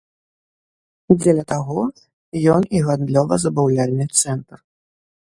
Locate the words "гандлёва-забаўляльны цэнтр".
2.87-4.57